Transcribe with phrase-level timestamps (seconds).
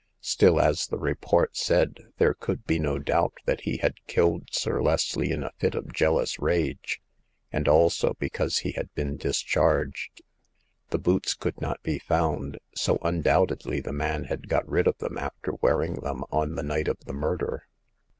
[0.23, 4.81] Still, as the report said, there could be no doubt that he had killed Sir
[4.81, 6.99] Leslie in a fit of jealous rage,
[7.51, 10.23] and also because he had been discharged.
[10.89, 15.19] The boots could not be found, so undoubtedly the man had got rid of them
[15.19, 17.67] after wearing them on the night of the murder.